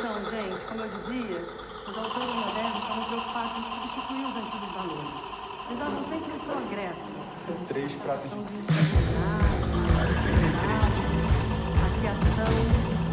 [0.00, 1.44] Então, gente, como eu dizia,
[1.86, 5.12] os autores modernos estão preocupados em substituir os antigos valores.
[5.68, 7.12] Eles acham sempre o progresso.
[7.68, 8.36] Três pratos de
[11.76, 12.48] a criação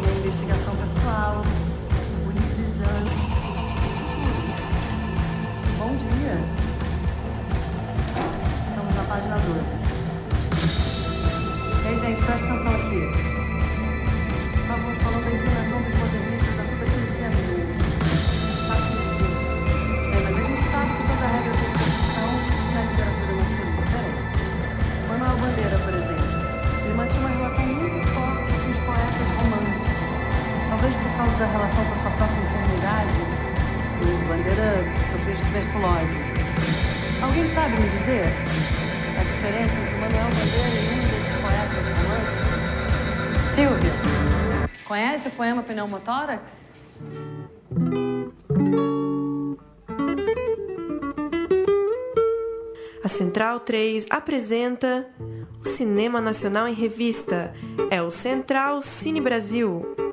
[0.00, 1.44] e a investigação pessoal,
[2.26, 3.12] o livre exame,
[4.24, 4.48] tudo.
[5.76, 6.36] Bom dia.
[8.66, 9.60] Estamos na página 12.
[11.86, 13.02] Ei, gente, presta atenção aqui.
[14.62, 16.27] Estavam falando da inclinação dos modernistas
[31.18, 33.18] causa da relação com a sua própria enfermidade,
[34.02, 36.16] o Bandeira sofreu de tuberculose.
[37.20, 38.26] Alguém sabe me dizer
[39.18, 42.46] a diferença entre Manuel Bandeira e um desses poetas românticos?
[43.52, 43.90] Silvia,
[44.84, 46.68] conhece o poema Pneumotórax?
[53.02, 55.08] A Central 3 apresenta
[55.60, 57.52] o Cinema Nacional em Revista.
[57.90, 60.07] É o Central Cine Brasil.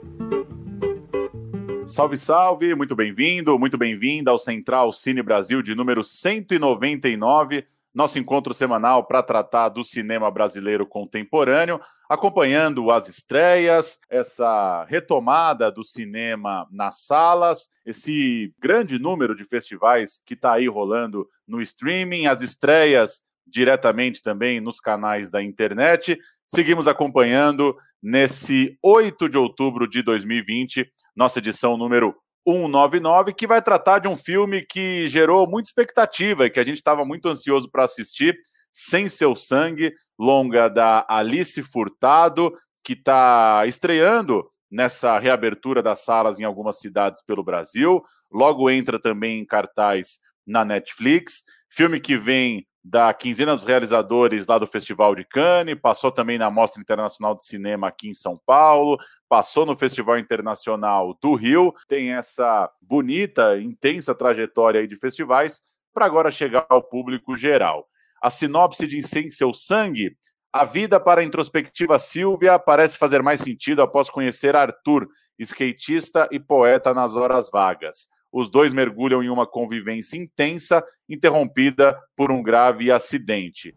[1.95, 8.53] Salve, salve, muito bem-vindo, muito bem-vinda ao Central Cine Brasil de número 199, nosso encontro
[8.53, 11.79] semanal para tratar do cinema brasileiro contemporâneo,
[12.09, 20.33] acompanhando as estreias, essa retomada do cinema nas salas, esse grande número de festivais que
[20.33, 26.19] está aí rolando no streaming, as estreias diretamente também nos canais da internet.
[26.45, 32.15] Seguimos acompanhando nesse 8 de outubro de 2020, nossa edição número
[32.47, 36.75] 199, que vai tratar de um filme que gerou muita expectativa e que a gente
[36.75, 38.37] estava muito ansioso para assistir,
[38.71, 46.43] Sem Seu Sangue, longa da Alice Furtado, que está estreando nessa reabertura das salas em
[46.43, 48.03] algumas cidades pelo Brasil.
[48.31, 51.43] Logo entra também em cartaz na Netflix.
[51.71, 56.51] Filme que vem da quinzena dos realizadores lá do Festival de Cannes, passou também na
[56.51, 62.13] Mostra Internacional de Cinema aqui em São Paulo, passou no Festival Internacional do Rio, tem
[62.13, 67.87] essa bonita, intensa trajetória aí de festivais para agora chegar ao público geral.
[68.21, 70.15] A sinopse de Sem Seu Sangue,
[70.55, 75.07] a vida para a introspectiva Silvia parece fazer mais sentido após conhecer Arthur,
[75.37, 78.07] skatista e poeta nas horas vagas
[78.37, 83.73] os dois mergulham em uma convivência intensa, interrompida por um grave acidente.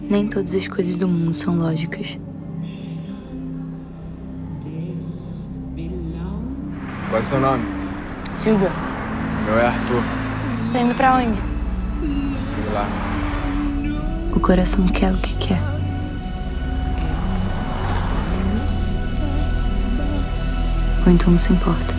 [0.00, 2.18] Nem todas as coisas do mundo são lógicas.
[7.10, 7.64] Qual é seu nome?
[8.38, 8.70] Silvia,
[9.44, 10.02] Meu é Arthur.
[10.72, 11.38] tá indo pra onde?
[12.42, 13.13] Sei lá.
[14.34, 15.60] O coração quer o que quer.
[21.06, 21.94] Ou então não se importa.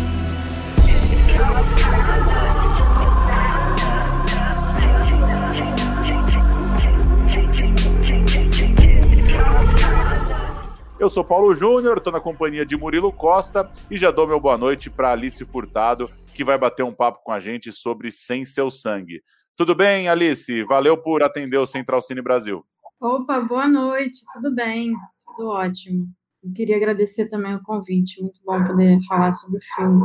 [10.99, 14.57] Eu sou Paulo Júnior, estou na companhia de Murilo Costa e já dou meu boa
[14.57, 18.71] noite para Alice Furtado, que vai bater um papo com a gente sobre Sem Seu
[18.71, 19.21] Sangue.
[19.55, 20.63] Tudo bem, Alice?
[20.63, 22.65] Valeu por atender o Central Cine Brasil.
[22.99, 24.93] Opa, boa noite, tudo bem?
[25.25, 26.09] Tudo ótimo.
[26.43, 30.03] Eu queria agradecer também o convite, muito bom poder falar sobre o filme.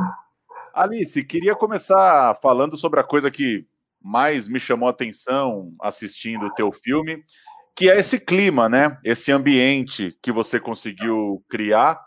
[0.72, 3.66] Alice, queria começar falando sobre a coisa que
[4.00, 7.25] mais me chamou a atenção assistindo o teu filme,
[7.75, 8.97] que é esse clima, né?
[9.05, 12.00] Esse ambiente que você conseguiu criar.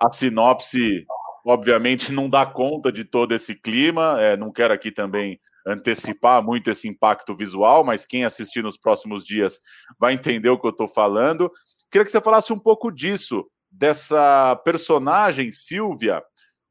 [0.00, 1.04] A sinopse,
[1.44, 4.20] obviamente, não dá conta de todo esse clima.
[4.20, 9.24] É, não quero aqui também antecipar muito esse impacto visual, mas quem assistir nos próximos
[9.24, 9.60] dias
[9.98, 11.50] vai entender o que eu estou falando.
[11.90, 16.22] Queria que você falasse um pouco disso, dessa personagem Silvia.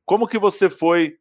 [0.05, 1.15] Como que você foi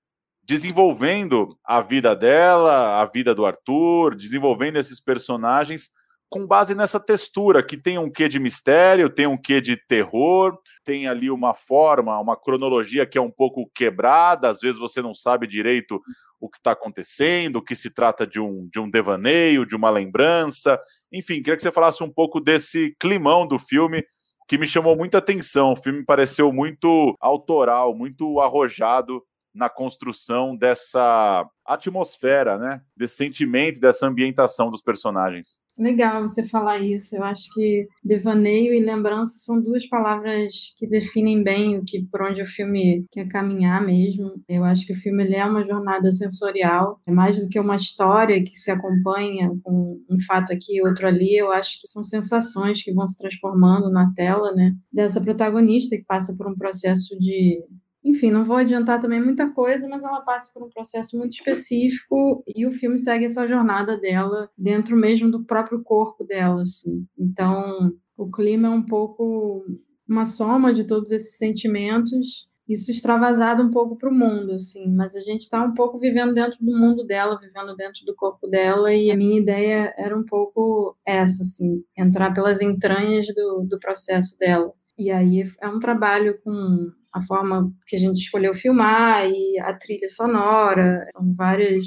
[0.45, 5.89] desenvolvendo a vida dela, a vida do Arthur, desenvolvendo esses personagens
[6.33, 10.59] com base nessa textura que tem um quê de mistério, tem um quê de terror,
[10.83, 15.15] tem ali uma forma, uma cronologia que é um pouco quebrada, às vezes você não
[15.15, 16.01] sabe direito
[16.41, 20.81] o que está acontecendo, que se trata de um, de um devaneio, de uma lembrança.
[21.13, 24.03] Enfim, queria que você falasse um pouco desse climão do filme
[24.49, 25.73] que me chamou muita atenção.
[25.73, 29.23] O filme pareceu muito autoral, muito arrojado
[29.55, 32.81] na construção dessa atmosfera, né?
[32.97, 35.61] Desse sentimento, dessa ambientação dos personagens.
[35.79, 37.17] Legal você falar isso.
[37.17, 42.23] Eu acho que devaneio e lembrança são duas palavras que definem bem o que por
[42.23, 44.33] onde o filme quer caminhar mesmo.
[44.49, 47.77] Eu acho que o filme ele é uma jornada sensorial, é mais do que uma
[47.77, 51.37] história que se acompanha com um fato aqui outro ali.
[51.37, 54.75] Eu acho que são sensações que vão se transformando na tela, né?
[54.93, 57.63] Dessa protagonista que passa por um processo de
[58.05, 62.43] enfim, não vou adiantar também muita coisa, mas ela passa por um processo muito específico
[62.47, 67.07] e o filme segue essa jornada dela dentro mesmo do próprio corpo dela, assim.
[67.19, 69.65] Então, o clima é um pouco
[70.09, 75.15] uma soma de todos esses sentimentos, isso extravasado um pouco para o mundo, assim, mas
[75.15, 78.93] a gente está um pouco vivendo dentro do mundo dela, vivendo dentro do corpo dela,
[78.93, 84.37] e a minha ideia era um pouco essa, assim, entrar pelas entranhas do, do processo
[84.39, 84.73] dela.
[84.99, 89.75] E aí é um trabalho com a forma que a gente escolheu filmar e a
[89.75, 91.87] trilha sonora, são várias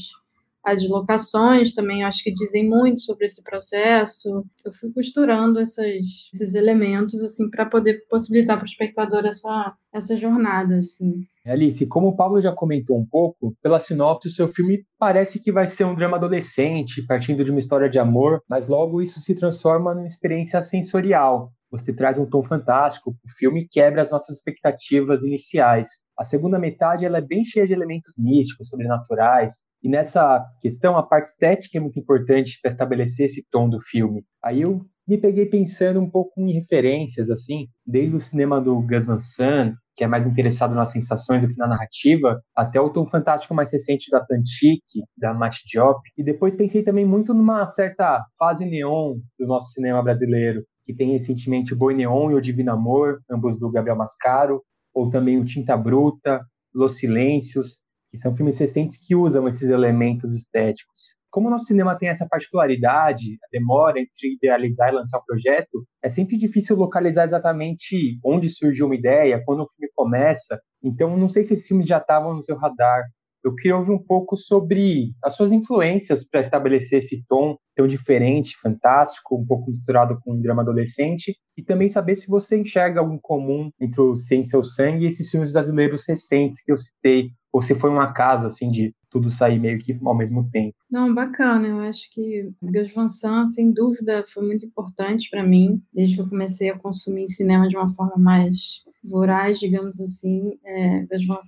[0.65, 4.43] as locações também acho que dizem muito sobre esse processo.
[4.65, 5.85] Eu fui costurando essas,
[6.33, 11.21] esses elementos assim para poder possibilitar para o espectador essa, essa jornada assim.
[11.45, 15.51] Alice, como o Paulo já comentou um pouco, pela sinopse, o seu filme parece que
[15.51, 19.35] vai ser um drama adolescente, partindo de uma história de amor, mas logo isso se
[19.35, 21.51] transforma numa experiência sensorial.
[21.71, 25.89] Você traz um tom fantástico, o filme quebra as nossas expectativas iniciais.
[26.17, 29.53] A segunda metade ela é bem cheia de elementos místicos, sobrenaturais,
[29.83, 34.23] e nessa questão a parte estética é muito importante para estabelecer esse tom do filme.
[34.43, 39.05] Aí eu me peguei pensando um pouco em referências, assim, desde o cinema do Gus
[39.05, 43.07] Van Sant, que é mais interessado nas sensações do que na narrativa, até o tom
[43.07, 48.23] fantástico mais recente da Tantique, da Matt Diop, e depois pensei também muito numa certa
[48.37, 52.71] fase neon do nosso cinema brasileiro, que tem recentemente o Boi Neon e o Divino
[52.71, 54.61] Amor, ambos do Gabriel Mascaro,
[54.93, 57.79] ou também o Tinta Bruta, Los Silêncios,
[58.11, 61.15] que são filmes recentes que usam esses elementos estéticos.
[61.29, 65.85] Como o nosso cinema tem essa particularidade, a demora entre idealizar e lançar o projeto,
[66.01, 70.57] é sempre difícil localizar exatamente onde surgiu uma ideia, quando o filme começa.
[70.81, 73.03] Então, não sei se esses filmes já estavam no seu radar
[73.45, 78.57] eu queria ouvir um pouco sobre as suas influências para estabelecer esse tom tão diferente,
[78.59, 83.19] fantástico, um pouco misturado com um drama adolescente, e também saber se você enxerga algum
[83.19, 87.61] comum entre o Sem Seu Sangue e esses filmes brasileiros recentes que eu citei, ou
[87.61, 90.75] se foi um acaso, assim, de tudo sair meio que ao mesmo tempo.
[90.91, 91.67] Não, bacana.
[91.67, 96.21] Eu acho que Gus Van Sant, sem dúvida, foi muito importante para mim, desde que
[96.21, 101.39] eu comecei a consumir cinema de uma forma mais voraz, digamos assim, é, Gus Van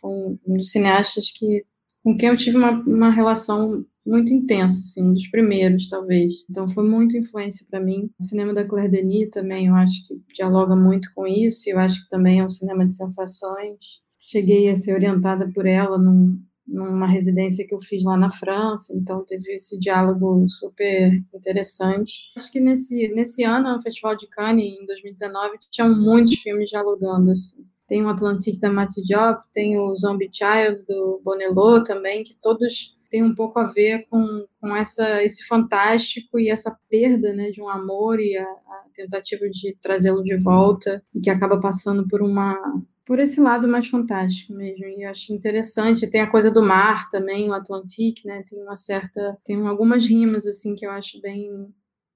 [0.00, 1.64] foi um dos cineastas que,
[2.02, 6.44] com quem eu tive uma, uma relação muito intensa, assim, um dos primeiros, talvez.
[6.48, 8.08] Então, foi muita influência para mim.
[8.18, 12.02] O cinema da Claire Denis também, eu acho que dialoga muito com isso, eu acho
[12.02, 14.00] que também é um cinema de sensações.
[14.20, 18.92] Cheguei a ser orientada por ela num, numa residência que eu fiz lá na França,
[18.96, 22.14] então teve esse diálogo super interessante.
[22.36, 27.30] Acho que nesse, nesse ano, no Festival de Cannes, em 2019, tinham muitos filmes dialogando,
[27.30, 27.64] assim.
[27.88, 32.96] Tem o Atlantique da Mati Diop, tem o Zombie Child do Bonello também, que todos
[33.08, 37.62] têm um pouco a ver com, com essa, esse fantástico e essa perda né, de
[37.62, 42.20] um amor e a, a tentativa de trazê-lo de volta, e que acaba passando por
[42.20, 42.58] uma
[43.06, 44.84] por esse lado mais fantástico mesmo.
[44.86, 46.10] E acho interessante.
[46.10, 48.42] Tem a coisa do mar também, o Atlantique, né?
[48.48, 49.38] Tem uma certa.
[49.44, 51.48] Tem algumas rimas, assim, que eu acho bem,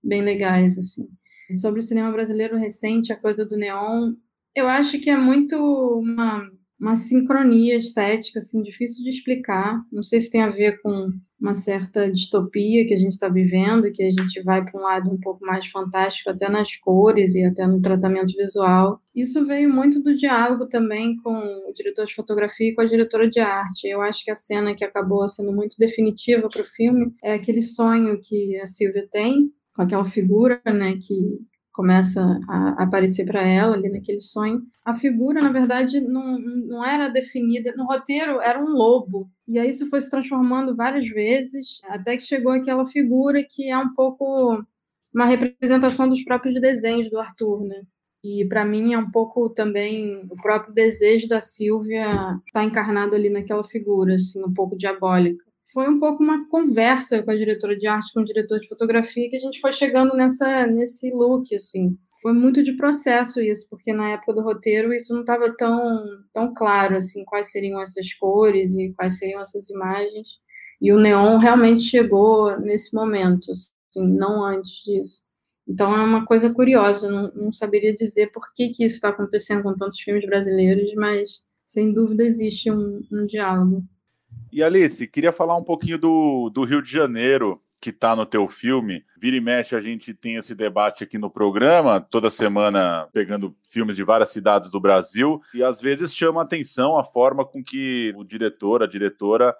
[0.03, 1.09] bem legais, assim.
[1.61, 4.15] sobre o cinema brasileiro recente, a coisa do neon,
[4.55, 6.49] eu acho que é muito uma
[6.81, 9.82] uma sincronia estética, assim, difícil de explicar.
[9.93, 13.91] Não sei se tem a ver com uma certa distopia que a gente está vivendo,
[13.93, 17.45] que a gente vai para um lado um pouco mais fantástico, até nas cores e
[17.45, 19.00] até no tratamento visual.
[19.14, 23.28] Isso veio muito do diálogo também com o diretor de fotografia e com a diretora
[23.28, 23.87] de arte.
[23.87, 27.62] Eu acho que a cena que acabou sendo muito definitiva para o filme é aquele
[27.62, 31.38] sonho que a Silvia tem, com aquela figura, né, que
[31.73, 34.62] começa a aparecer para ela ali naquele sonho.
[34.85, 37.75] A figura, na verdade, não, não era definida.
[37.77, 39.31] No roteiro, era um lobo.
[39.47, 43.79] E aí isso foi se transformando várias vezes, até que chegou aquela figura que é
[43.79, 44.65] um pouco
[45.12, 47.83] uma representação dos próprios desenhos do Arthur, né?
[48.23, 53.15] E para mim é um pouco também o próprio desejo da Silvia estar tá encarnado
[53.15, 57.77] ali naquela figura, assim, um pouco diabólica foi um pouco uma conversa com a diretora
[57.77, 61.55] de arte, com o diretor de fotografia, que a gente foi chegando nessa, nesse look,
[61.55, 61.97] assim.
[62.21, 66.53] Foi muito de processo isso, porque na época do roteiro isso não estava tão, tão
[66.53, 70.39] claro, assim, quais seriam essas cores e quais seriam essas imagens.
[70.81, 75.23] E o neon realmente chegou nesse momento, assim, não antes disso.
[75.67, 79.62] Então é uma coisa curiosa, não, não saberia dizer por que, que isso está acontecendo
[79.62, 83.85] com tantos filmes brasileiros, mas sem dúvida existe um, um diálogo.
[84.52, 88.49] E Alice, queria falar um pouquinho do, do Rio de Janeiro, que está no teu
[88.49, 89.04] filme.
[89.16, 93.95] Vira e mexe, a gente tem esse debate aqui no programa, toda semana pegando filmes
[93.95, 98.25] de várias cidades do Brasil, e às vezes chama atenção a forma com que o
[98.25, 99.54] diretor, a diretora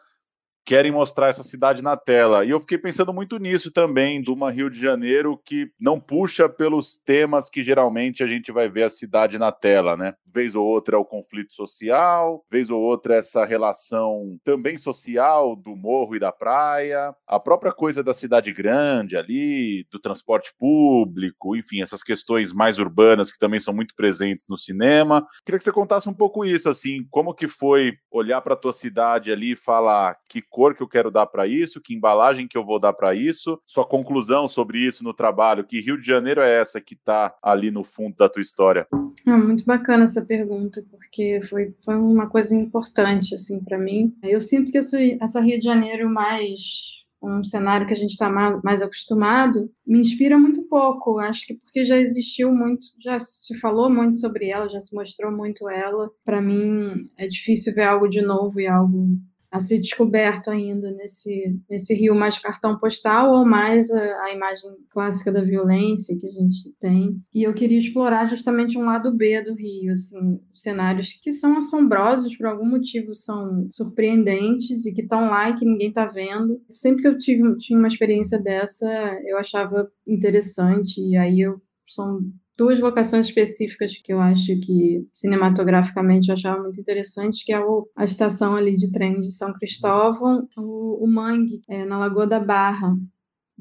[0.65, 2.45] querem mostrar essa cidade na tela.
[2.45, 6.49] E eu fiquei pensando muito nisso também, de uma Rio de Janeiro que não puxa
[6.49, 10.15] pelos temas que geralmente a gente vai ver a cidade na tela, né?
[10.33, 15.57] Vez ou outra é o conflito social, vez ou outra é essa relação também social
[15.57, 21.57] do morro e da praia, a própria coisa da cidade grande ali, do transporte público,
[21.57, 25.27] enfim, essas questões mais urbanas que também são muito presentes no cinema.
[25.45, 28.73] Queria que você contasse um pouco isso, assim, como que foi olhar para a tua
[28.73, 32.59] cidade ali e falar que cor que eu quero dar para isso, que embalagem que
[32.59, 36.41] eu vou dar para isso, sua conclusão sobre isso no trabalho, que Rio de Janeiro
[36.41, 38.87] é essa que está ali no fundo da tua história?
[39.27, 44.15] É muito bacana essa pergunta, porque foi, foi uma coisa importante assim para mim.
[44.23, 48.31] Eu sinto que essa, essa Rio de Janeiro mais um cenário que a gente está
[48.65, 51.19] mais acostumado, me inspira muito pouco.
[51.19, 55.31] Acho que porque já existiu muito, já se falou muito sobre ela, já se mostrou
[55.31, 56.11] muito ela.
[56.25, 59.19] Para mim é difícil ver algo de novo e algo
[59.51, 64.71] a ser descoberto ainda nesse, nesse rio mais cartão postal ou mais a, a, imagem
[64.89, 67.21] clássica da violência que a gente tem.
[67.35, 72.37] E eu queria explorar justamente um lado B do rio, assim, cenários que são assombrosos,
[72.37, 76.61] por algum motivo são surpreendentes e que estão lá e que ninguém está vendo.
[76.71, 78.87] Sempre que eu tive, tinha uma experiência dessa,
[79.27, 82.21] eu achava interessante e aí eu são
[82.61, 87.89] duas locações específicas que eu acho que cinematograficamente eu achava muito interessante, que é o,
[87.97, 92.39] a estação ali de trem de São Cristóvão, o, o Mangue, é, na Lagoa da
[92.39, 92.95] Barra,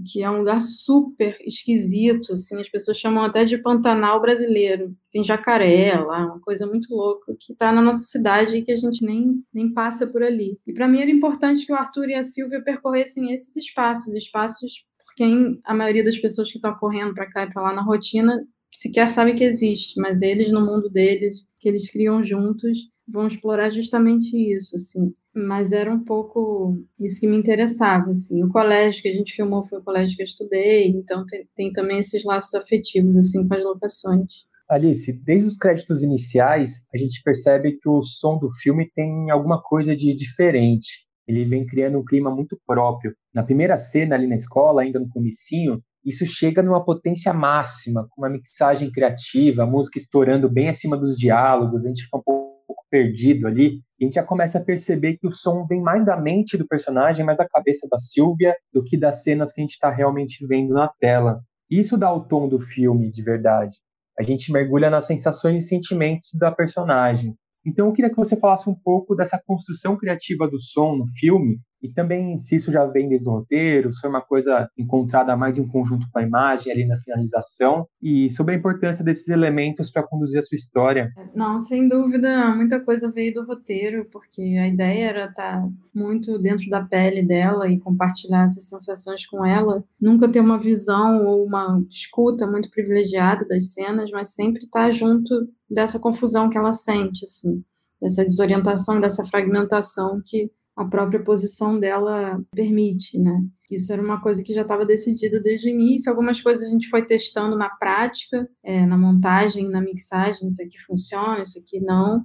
[0.06, 4.94] que é um lugar super esquisito, assim, as pessoas chamam até de Pantanal brasileiro.
[5.14, 8.78] Tem jacaré lá, uma coisa muito louca que está na nossa cidade e que a
[8.78, 10.60] gente nem, nem passa por ali.
[10.68, 14.86] E para mim era importante que o Arthur e a Silvia percorressem esses espaços, espaços
[14.98, 17.82] por quem a maioria das pessoas que estão correndo para cá e para lá na
[17.82, 23.28] rotina sequer sabem que existe, mas eles no mundo deles, que eles criam juntos, vão
[23.28, 25.14] explorar justamente isso, assim.
[25.36, 28.44] Mas era um pouco isso que me interessava, assim.
[28.44, 31.72] O colégio que a gente filmou foi o colégio que eu estudei, então tem, tem
[31.72, 34.50] também esses laços afetivos, assim, com as locações.
[34.70, 39.60] Alice, desde os créditos iniciais, a gente percebe que o som do filme tem alguma
[39.62, 41.08] coisa de diferente.
[41.28, 43.16] Ele vem criando um clima muito próprio.
[43.34, 48.22] Na primeira cena ali na escola, ainda no comecinho, isso chega numa potência máxima, com
[48.22, 52.50] uma mixagem criativa, a música estourando bem acima dos diálogos, a gente fica um pouco
[52.90, 56.18] perdido ali, e a gente já começa a perceber que o som vem mais da
[56.18, 59.74] mente do personagem, mais da cabeça da Silvia, do que das cenas que a gente
[59.74, 61.42] está realmente vendo na tela.
[61.70, 63.78] Isso dá o tom do filme, de verdade.
[64.18, 67.36] A gente mergulha nas sensações e sentimentos da personagem.
[67.64, 71.60] Então eu queria que você falasse um pouco dessa construção criativa do som no filme
[71.82, 75.58] e também se isso já vem desde o roteiro, se foi uma coisa encontrada mais
[75.58, 80.04] em conjunto com a imagem ali na finalização, e sobre a importância desses elementos para
[80.04, 81.12] conduzir a sua história.
[81.34, 86.70] Não, sem dúvida, muita coisa veio do roteiro, porque a ideia era estar muito dentro
[86.70, 89.84] da pele dela e compartilhar essas sensações com ela.
[90.02, 95.48] Nunca ter uma visão ou uma escuta muito privilegiada das cenas, mas sempre estar junto
[95.70, 97.64] dessa confusão que ela sente, assim,
[98.02, 103.44] dessa desorientação, dessa fragmentação que a própria posição dela permite, né?
[103.70, 106.10] Isso era uma coisa que já estava decidida desde o início.
[106.10, 110.48] Algumas coisas a gente foi testando na prática, é, na montagem, na mixagem.
[110.48, 112.24] Isso aqui funciona, isso aqui não.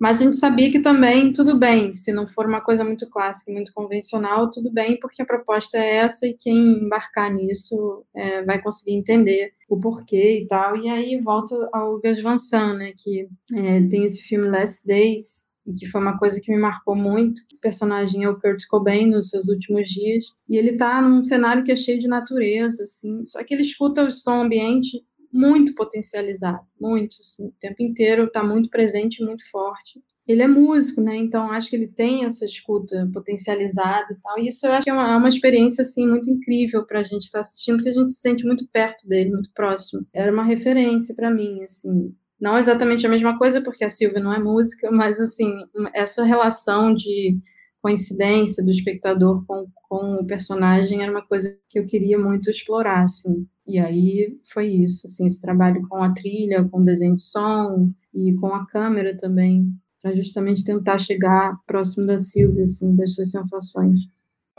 [0.00, 3.52] Mas a gente sabia que também tudo bem, se não for uma coisa muito clássica,
[3.52, 8.60] muito convencional, tudo bem, porque a proposta é essa e quem embarcar nisso é, vai
[8.60, 10.76] conseguir entender o porquê e tal.
[10.76, 15.46] E aí volto ao Gus Van Sant, né, que é, tem esse filme Last Days,
[15.66, 17.40] e que foi uma coisa que me marcou muito.
[17.56, 21.64] O personagem é o Kurt Cobain nos seus últimos dias, e ele tá num cenário
[21.64, 25.02] que é cheio de natureza, assim, só que ele escuta o som ambiente
[25.32, 30.00] muito potencializado, muito, assim, o tempo inteiro tá muito presente, muito forte.
[30.28, 31.16] Ele é músico, né?
[31.16, 34.38] Então acho que ele tem essa escuta potencializada e tal.
[34.38, 37.02] E isso eu acho que é uma, é uma experiência assim muito incrível para a
[37.02, 40.06] gente estar tá assistindo, porque a gente se sente muito perto dele, muito próximo.
[40.12, 44.32] Era uma referência para mim, assim, não exatamente a mesma coisa, porque a Silvia não
[44.32, 45.48] é música, mas assim,
[45.94, 47.38] essa relação de
[47.80, 53.04] coincidência do espectador com, com o personagem era uma coisa que eu queria muito explorar,
[53.04, 53.46] assim.
[53.66, 57.92] E aí foi isso, assim, esse trabalho com a trilha, com o desenho de som
[58.12, 63.30] e com a câmera também, para justamente tentar chegar próximo da Silvia, assim, das suas
[63.30, 64.00] sensações.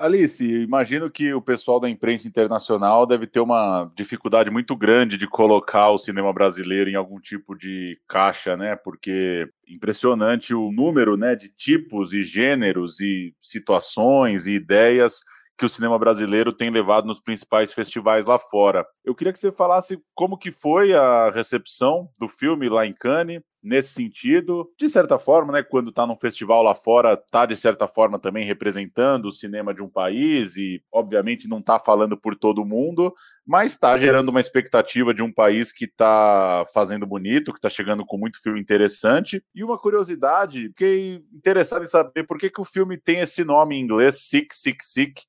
[0.04, 5.26] Alice, imagino que o pessoal da imprensa internacional deve ter uma dificuldade muito grande de
[5.26, 8.76] colocar o cinema brasileiro em algum tipo de caixa, né?
[8.76, 15.22] Porque impressionante o número, né, de tipos e gêneros e situações e ideias
[15.58, 18.86] que o cinema brasileiro tem levado nos principais festivais lá fora.
[19.06, 23.42] Eu queria que você falasse como que foi a recepção do filme lá em Cannes,
[23.64, 27.88] nesse sentido, de certa forma, né, quando está num festival lá fora, está de certa
[27.88, 32.66] forma também representando o cinema de um país e, obviamente, não está falando por todo
[32.66, 33.14] mundo,
[33.46, 38.06] mas está gerando uma expectativa de um país que está fazendo bonito, que está chegando
[38.06, 39.44] com muito filme interessante.
[39.56, 43.76] E uma curiosidade, fiquei interessado em saber por que, que o filme tem esse nome
[43.76, 45.24] em inglês, Sick, Sick, Sick.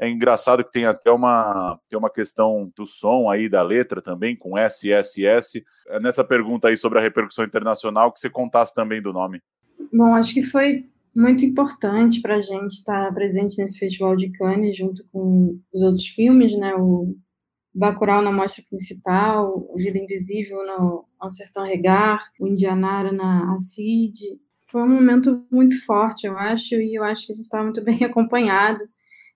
[0.00, 4.36] É engraçado que tem até uma, tem uma questão do som aí da letra também,
[4.36, 5.64] com SSS.
[5.88, 9.42] É nessa pergunta aí sobre a repercussão internacional, que você contasse também do nome.
[9.92, 10.86] Bom, acho que foi
[11.16, 16.06] muito importante para a gente estar presente nesse Festival de Cannes, junto com os outros
[16.06, 16.76] filmes, né?
[16.76, 17.16] O
[17.74, 24.16] Bacurau na mostra principal, Vida Invisível no Sertão Regar, o Indianara na Acid.
[24.66, 27.82] Foi um momento muito forte, eu acho, e eu acho que a gente estava muito
[27.82, 28.80] bem acompanhado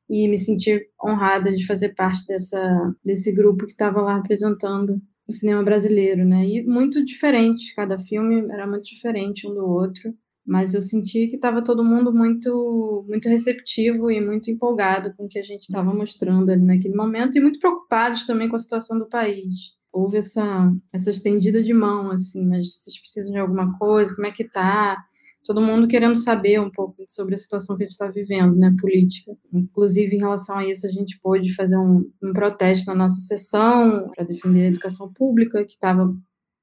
[0.08, 5.32] e me senti honrada de fazer parte dessa, desse grupo que estava lá representando o
[5.32, 6.46] cinema brasileiro, né?
[6.46, 10.14] E muito diferente, cada filme era muito diferente um do outro,
[10.46, 15.28] mas eu senti que estava todo mundo muito muito receptivo e muito empolgado com o
[15.28, 18.98] que a gente estava mostrando ali naquele momento e muito preocupados também com a situação
[18.98, 19.72] do país.
[19.92, 24.32] Houve essa essa estendida de mão assim, mas vocês precisam de alguma coisa, como é
[24.32, 24.96] que tá?
[25.44, 28.74] Todo mundo querendo saber um pouco sobre a situação que a gente está vivendo, né,
[28.80, 29.36] política.
[29.52, 34.10] Inclusive, em relação a isso, a gente pôde fazer um, um protesto na nossa sessão
[34.14, 36.14] para defender a educação pública, que estava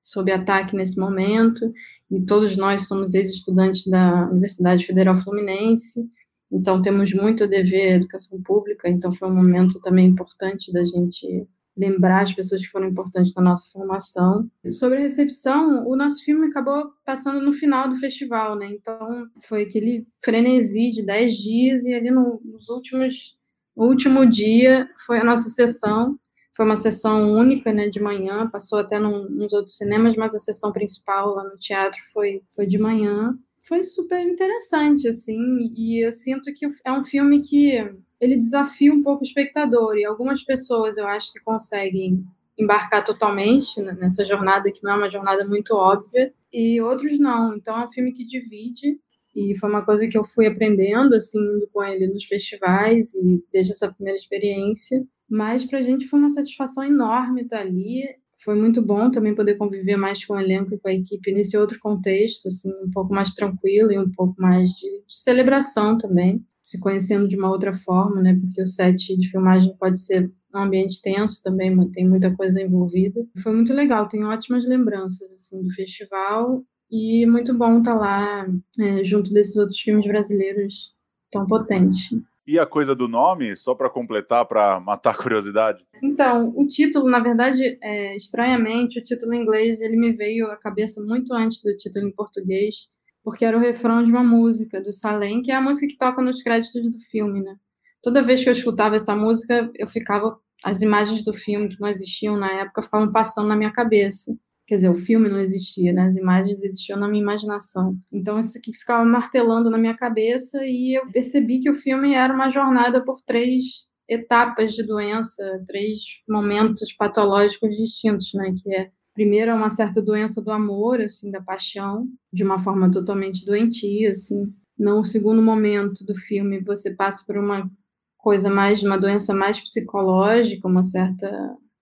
[0.01, 1.71] sob ataque nesse momento,
[2.09, 6.09] e todos nós somos ex-estudantes da Universidade Federal Fluminense,
[6.51, 10.83] então temos muito a dever à educação pública, então foi um momento também importante da
[10.83, 11.47] gente
[11.79, 14.49] lembrar as pessoas que foram importantes na nossa formação.
[14.71, 18.67] Sobre a recepção, o nosso filme acabou passando no final do festival, né?
[18.71, 23.39] Então foi aquele frenesi de 10 dias e ali no, nos últimos
[23.75, 26.19] último dia foi a nossa sessão.
[26.55, 30.39] Foi uma sessão única, né, de manhã, passou até num, nos outros cinemas, mas a
[30.39, 33.33] sessão principal lá no teatro foi, foi de manhã.
[33.61, 35.39] Foi super interessante, assim,
[35.77, 37.77] e eu sinto que é um filme que
[38.19, 42.23] ele desafia um pouco o espectador e algumas pessoas eu acho que conseguem
[42.57, 47.55] embarcar totalmente nessa jornada que não é uma jornada muito óbvia e outros não.
[47.55, 48.99] Então é um filme que divide
[49.33, 53.41] e foi uma coisa que eu fui aprendendo assim indo com ele nos festivais e
[53.51, 55.05] desde essa primeira experiência.
[55.29, 58.03] Mas para a gente foi uma satisfação enorme estar ali.
[58.43, 61.57] Foi muito bom também poder conviver mais com o elenco e com a equipe nesse
[61.57, 66.43] outro contexto, assim, um pouco mais tranquilo e um pouco mais de, de celebração também
[66.69, 68.37] se conhecendo de uma outra forma, né?
[68.39, 73.19] Porque o set de filmagem pode ser um ambiente tenso também, tem muita coisa envolvida.
[73.41, 78.47] Foi muito legal, tenho ótimas lembranças assim do festival e muito bom estar tá lá
[78.79, 80.93] é, junto desses outros filmes brasileiros
[81.31, 82.09] tão potentes.
[82.47, 85.83] E a coisa do nome, só para completar, para matar a curiosidade?
[86.03, 90.55] Então, o título, na verdade, é, estranhamente, o título em inglês ele me veio à
[90.55, 92.89] cabeça muito antes do título em português,
[93.23, 96.21] porque era o refrão de uma música do Salem, que é a música que toca
[96.21, 97.55] nos créditos do filme, né?
[98.01, 101.87] Toda vez que eu escutava essa música, eu ficava as imagens do filme que não
[101.87, 104.35] existiam na época ficavam passando na minha cabeça.
[104.67, 106.03] Quer dizer, o filme não existia, né?
[106.03, 107.97] As imagens existiam na minha imaginação.
[108.11, 112.33] Então isso aqui ficava martelando na minha cabeça e eu percebi que o filme era
[112.33, 118.53] uma jornada por três etapas de doença, três momentos patológicos distintos, né?
[118.61, 122.89] Que é primeiro é uma certa doença do amor, assim, da paixão, de uma forma
[122.89, 124.49] totalmente doentia, assim.
[124.77, 127.69] No segundo momento do filme, você passa por uma
[128.17, 131.29] coisa mais, uma doença mais psicológica, uma certa.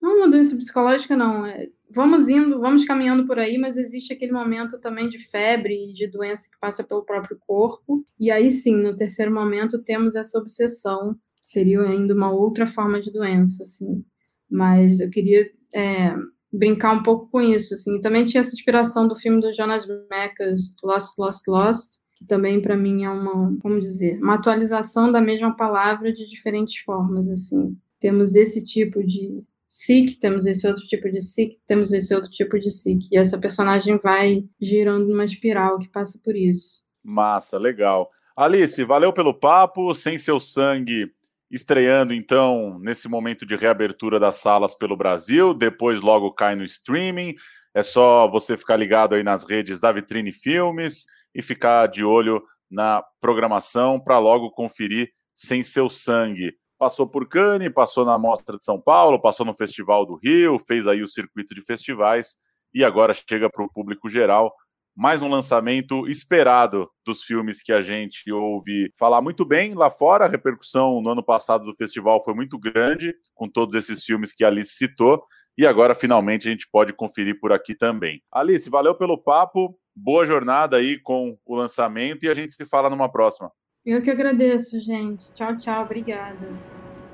[0.01, 1.45] Não uma doença psicológica, não.
[1.45, 1.67] É...
[1.93, 6.07] Vamos indo, vamos caminhando por aí, mas existe aquele momento também de febre e de
[6.07, 8.03] doença que passa pelo próprio corpo.
[8.19, 11.15] E aí sim, no terceiro momento, temos essa obsessão.
[11.39, 14.03] Seria ainda uma outra forma de doença, assim.
[14.49, 16.15] Mas eu queria é,
[16.51, 17.99] brincar um pouco com isso, assim.
[18.01, 22.77] também tinha essa inspiração do filme do Jonas Mekas, Lost, Lost, Lost, que também para
[22.77, 27.77] mim é uma, como dizer, uma atualização da mesma palavra de diferentes formas, assim.
[27.99, 32.57] Temos esse tipo de sick, temos esse outro tipo de sick, temos esse outro tipo
[32.59, 36.83] de sick, e essa personagem vai girando numa espiral que passa por isso.
[37.03, 38.09] Massa, legal.
[38.35, 41.11] Alice, valeu pelo papo, sem seu sangue
[41.49, 47.35] estreando então nesse momento de reabertura das salas pelo Brasil, depois logo cai no streaming.
[47.73, 52.43] É só você ficar ligado aí nas redes da Vitrine Filmes e ficar de olho
[52.69, 56.53] na programação para logo conferir Sem Seu Sangue.
[56.77, 60.85] Passou por Cannes, passou na Mostra de São Paulo, passou no Festival do Rio, fez
[60.85, 62.37] aí o circuito de festivais
[62.73, 64.53] e agora chega para o público geral.
[64.99, 70.25] Mais um lançamento esperado dos filmes que a gente ouve falar muito bem lá fora.
[70.25, 74.43] A repercussão no ano passado do festival foi muito grande, com todos esses filmes que
[74.43, 75.23] a Alice citou.
[75.55, 78.23] E agora, finalmente, a gente pode conferir por aqui também.
[78.31, 79.77] Alice, valeu pelo papo.
[79.95, 83.51] Boa jornada aí com o lançamento e a gente se fala numa próxima.
[83.85, 85.31] Eu que agradeço, gente.
[85.33, 85.83] Tchau, tchau.
[85.83, 86.51] Obrigada.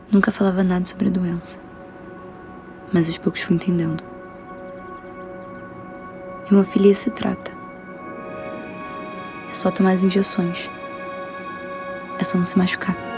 [0.09, 1.59] Nunca falava nada sobre a doença.
[2.93, 4.05] Mas aos poucos fui entendendo.
[6.49, 7.62] Hemofilia se trata.
[9.53, 10.67] É só tomar as injeções.
[12.17, 13.12] É só não se machucar.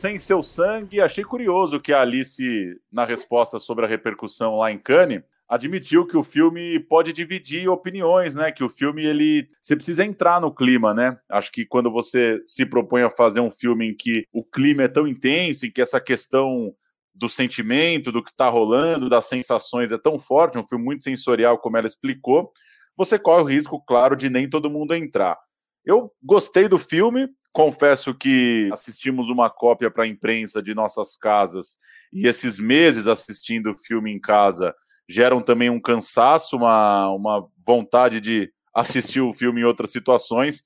[0.00, 1.00] Sem seu sangue.
[1.00, 2.42] Achei curioso que a Alice,
[2.90, 8.34] na resposta sobre a repercussão lá em Cannes, admitiu que o filme pode dividir opiniões,
[8.34, 8.50] né?
[8.50, 11.18] Que o filme ele você precisa entrar no clima, né?
[11.28, 14.88] Acho que quando você se propõe a fazer um filme em que o clima é
[14.88, 16.74] tão intenso, em que essa questão
[17.14, 21.58] do sentimento, do que está rolando, das sensações é tão forte, um filme muito sensorial,
[21.58, 22.50] como ela explicou,
[22.96, 25.36] você corre o risco, claro, de nem todo mundo entrar.
[25.84, 31.78] Eu gostei do filme, confesso que assistimos uma cópia para a imprensa de nossas casas
[32.12, 34.74] e esses meses assistindo o filme em casa
[35.08, 40.64] geram também um cansaço, uma, uma vontade de assistir o filme em outras situações.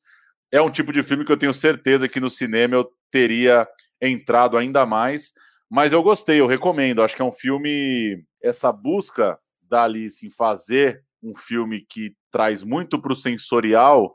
[0.53, 3.67] É um tipo de filme que eu tenho certeza que no cinema eu teria
[4.01, 5.33] entrado ainda mais,
[5.71, 7.03] mas eu gostei, eu recomendo.
[7.03, 12.63] Acho que é um filme, essa busca da Alice em fazer um filme que traz
[12.63, 14.13] muito para o sensorial,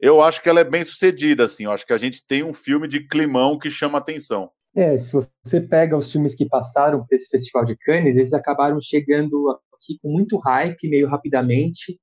[0.00, 1.64] eu acho que ela é bem sucedida, assim.
[1.64, 4.50] Eu acho que a gente tem um filme de climão que chama atenção.
[4.74, 8.80] É, se você pega os filmes que passaram por esse Festival de Cannes, eles acabaram
[8.80, 11.98] chegando aqui com muito hype, meio rapidamente,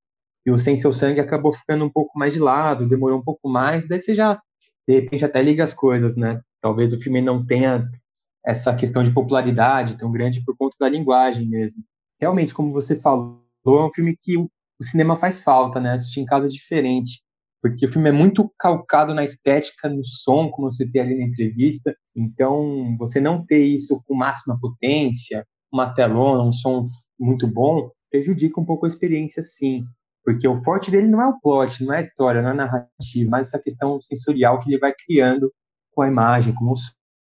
[0.46, 3.48] e o Sem Seu Sangue acabou ficando um pouco mais de lado, demorou um pouco
[3.48, 4.40] mais, daí você já,
[4.86, 6.40] de repente, até liga as coisas, né?
[6.60, 7.90] Talvez o filme não tenha
[8.44, 11.82] essa questão de popularidade tão grande por conta da linguagem mesmo.
[12.20, 14.48] Realmente, como você falou, é um filme que o
[14.82, 15.94] cinema faz falta, né?
[15.94, 17.22] Assistir em casa é diferente
[17.60, 21.26] porque o filme é muito calcado na estética, no som, como você tem ali na
[21.26, 21.94] entrevista.
[22.14, 28.60] Então, você não ter isso com máxima potência, uma telona, um som muito bom, prejudica
[28.60, 29.84] um pouco a experiência, sim.
[30.24, 32.56] Porque o forte dele não é o plot, não é a história, não é a
[32.56, 35.52] narrativa, mas essa questão sensorial que ele vai criando
[35.92, 36.74] com a imagem, com o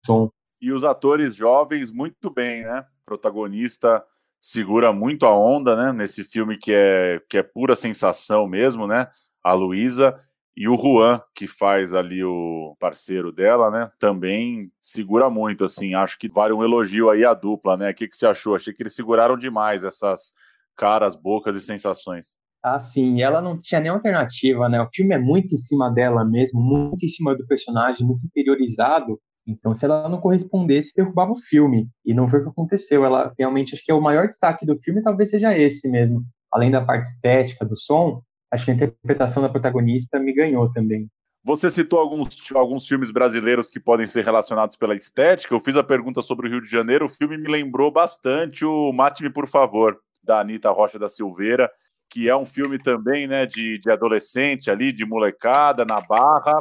[0.06, 0.30] som.
[0.62, 2.86] E os atores jovens, muito bem, né?
[3.08, 4.04] protagonista
[4.40, 5.92] segura muito a onda, né?
[5.94, 9.08] Nesse filme que é, que é pura sensação mesmo, né?
[9.48, 10.16] A Luísa
[10.58, 13.92] e o Juan, que faz ali o parceiro dela, né?
[14.00, 15.94] Também segura muito, assim.
[15.94, 17.92] Acho que vale um elogio aí à dupla, né?
[17.92, 18.56] O que, que você achou?
[18.56, 20.34] Achei que eles seguraram demais essas
[20.76, 22.38] caras, bocas e sensações.
[22.64, 23.22] Ah, sim.
[23.22, 24.82] Ela não tinha nem alternativa, né?
[24.82, 29.20] O filme é muito em cima dela mesmo, muito em cima do personagem, muito interiorizado.
[29.48, 31.88] Então, se ela não correspondesse, derrubava o filme.
[32.04, 33.06] E não foi o que aconteceu.
[33.06, 36.24] Ela realmente, acho que é o maior destaque do filme, talvez seja esse mesmo.
[36.52, 41.10] Além da parte estética do som, acho que a interpretação da protagonista me ganhou também.
[41.44, 45.54] Você citou alguns, alguns filmes brasileiros que podem ser relacionados pela estética.
[45.54, 47.06] Eu fiz a pergunta sobre o Rio de Janeiro.
[47.06, 51.70] O filme me lembrou bastante o Mate-me, por favor, da Anitta Rocha da Silveira
[52.10, 56.54] que é um filme também né, de, de adolescente ali, de molecada na barra,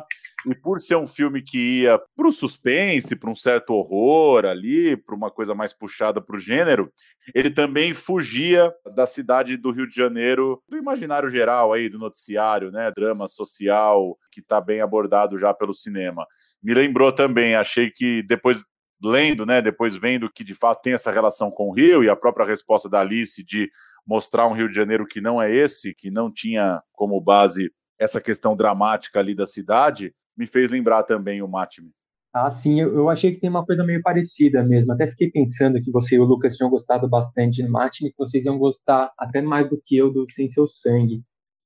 [0.45, 4.97] e por ser um filme que ia para o suspense, para um certo horror ali,
[4.97, 6.93] para uma coisa mais puxada para o gênero,
[7.35, 12.71] ele também fugia da cidade do Rio de Janeiro, do imaginário geral aí, do noticiário,
[12.71, 16.27] né, drama social, que está bem abordado já pelo cinema.
[16.63, 18.65] Me lembrou também, achei que depois
[19.03, 22.17] lendo, né, depois vendo que de fato tem essa relação com o Rio e a
[22.17, 23.71] própria resposta da Alice de
[24.07, 28.21] mostrar um Rio de Janeiro que não é esse, que não tinha como base essa
[28.21, 31.91] questão dramática ali da cidade, me fez lembrar também o Matme.
[32.39, 34.93] Ah, sim, eu, achei que tem uma coisa meio parecida mesmo.
[34.93, 38.45] Até fiquei pensando que você e o Lucas tinham gostado bastante de Matme, que vocês
[38.45, 41.23] iam gostar até mais do que eu do Sem Seu Sangue.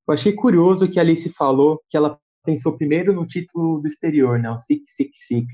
[0.06, 4.38] Eu achei curioso que a Alice falou que ela pensou primeiro no título do exterior,
[4.38, 5.46] né, o Sick, Sick, Sick,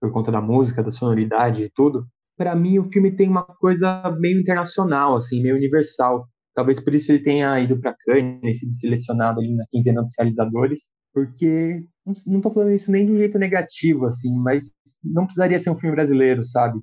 [0.00, 2.06] por conta da música, da sonoridade e tudo.
[2.36, 6.26] para mim o filme tem uma coisa meio internacional, assim, meio universal.
[6.54, 10.90] Talvez por isso ele tenha ido para Cannes, sido selecionado ali na quinzena dos realizadores,
[11.12, 11.84] porque
[12.26, 14.72] não estou falando isso nem de um jeito negativo, assim, mas
[15.04, 16.80] não precisaria ser um filme brasileiro, sabe?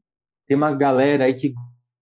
[0.47, 1.53] Tem uma galera aí que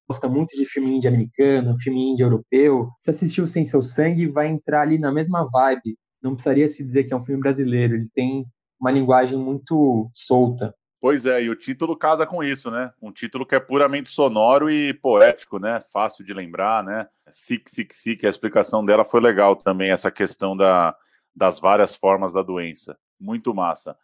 [0.08, 2.90] gosta muito de filme índia americano, filme índia europeu.
[3.04, 5.98] Se assistiu Sem Seu Sangue, vai entrar ali na mesma vibe.
[6.22, 7.96] Não precisaria se dizer que é um filme brasileiro.
[7.96, 8.46] Ele tem
[8.80, 10.74] uma linguagem muito solta.
[11.02, 12.92] Pois é, e o título casa com isso, né?
[13.02, 15.80] Um título que é puramente sonoro e poético, né?
[15.94, 17.08] Fácil de lembrar, né?
[17.30, 20.96] Sic, sic, sic, a explicação dela foi legal também, essa questão da,
[21.36, 22.98] das várias formas da doença.
[23.20, 23.98] Muito massa.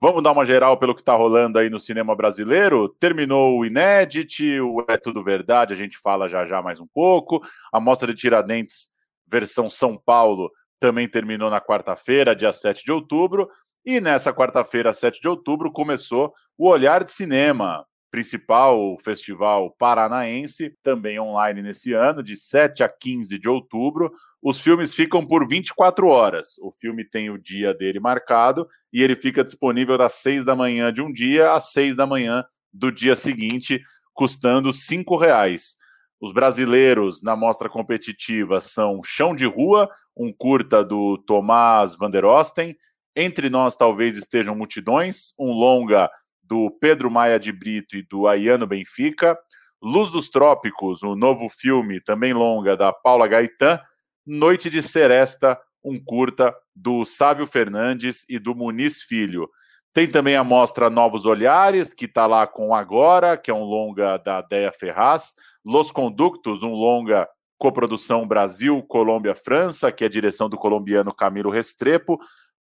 [0.00, 2.88] Vamos dar uma geral pelo que está rolando aí no cinema brasileiro.
[3.00, 7.42] Terminou o Inédit, o É Tudo Verdade, a gente fala já já mais um pouco.
[7.72, 8.88] A Mostra de Tiradentes,
[9.26, 13.50] versão São Paulo, também terminou na quarta-feira, dia 7 de outubro.
[13.84, 21.20] E nessa quarta-feira, 7 de outubro, começou o Olhar de Cinema, principal festival paranaense, também
[21.20, 24.12] online nesse ano, de 7 a 15 de outubro.
[24.42, 26.58] Os filmes ficam por 24 horas.
[26.60, 30.92] O filme tem o dia dele marcado e ele fica disponível das 6 da manhã
[30.92, 33.80] de um dia às 6 da manhã do dia seguinte,
[34.14, 35.76] custando R$ reais.
[36.20, 42.24] Os brasileiros na mostra competitiva são Chão de Rua, um curta do Tomás Van der
[42.24, 42.76] Osten,
[43.14, 46.10] Entre Nós Talvez Estejam Multidões, um longa
[46.48, 49.38] do Pedro Maia de Brito e do Ayano Benfica,
[49.80, 53.80] Luz dos Trópicos, um novo filme, também longa, da Paula Gaetan,
[54.26, 59.48] Noite de Seresta, um curta do Sávio Fernandes e do Muniz Filho.
[59.92, 64.16] Tem também a mostra Novos Olhares, que está lá com Agora, que é um longa
[64.18, 65.34] da Deia Ferraz,
[65.64, 72.18] Los Conductos, um longa coprodução Brasil, Colômbia, França, que é direção do colombiano Camilo Restrepo,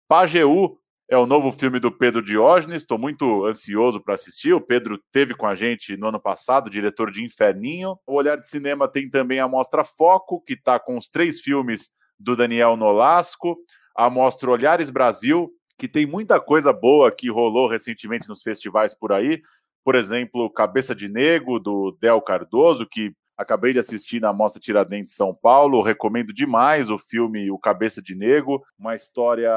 [0.08, 4.54] Pajeú, é o novo filme do Pedro Diógenes, estou muito ansioso para assistir.
[4.54, 8.00] O Pedro teve com a gente no ano passado, diretor de Inferninho.
[8.08, 11.91] O Olhar de Cinema tem também a Mostra Foco, que está com os três filmes
[12.20, 13.56] do Daniel Nolasco.
[13.96, 19.13] A Mostra Olhares Brasil, que tem muita coisa boa que rolou recentemente nos festivais por
[19.13, 19.41] aí.
[19.84, 25.13] Por exemplo, Cabeça de Negro, do Del Cardoso, que Acabei de assistir na Mostra Tiradentes
[25.13, 29.52] São Paulo, recomendo demais o filme O Cabeça de Negro, uma história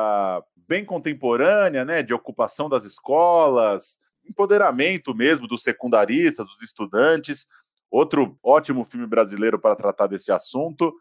[0.67, 7.47] bem contemporânea, né, de ocupação das escolas, empoderamento mesmo dos secundaristas, dos estudantes.
[7.91, 10.93] Outro ótimo filme brasileiro para tratar desse assunto.